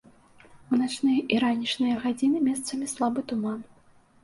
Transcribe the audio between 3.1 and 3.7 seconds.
туман.